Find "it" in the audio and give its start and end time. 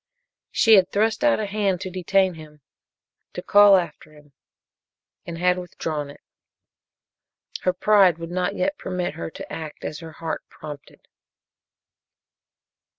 6.09-6.21